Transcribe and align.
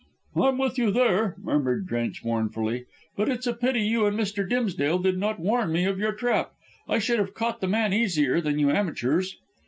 "I'm 0.35 0.57
with 0.57 0.79
you 0.79 0.89
there," 0.89 1.35
murmured 1.37 1.85
Drench 1.85 2.25
mournfully, 2.25 2.85
"but 3.15 3.29
it's 3.29 3.45
a 3.45 3.53
pity 3.53 3.81
you 3.81 4.07
and 4.07 4.17
Mr. 4.19 4.49
Dimsdale 4.49 4.97
did 4.97 5.19
not 5.19 5.39
warn 5.39 5.71
me 5.71 5.85
of 5.85 5.99
your 5.99 6.11
trap. 6.13 6.53
I 6.89 6.97
should 6.97 7.19
have 7.19 7.35
caught 7.35 7.61
the 7.61 7.67
man 7.67 7.93
easier 7.93 8.41
than 8.41 8.57
you 8.57 8.71
amateurs." 8.71 9.37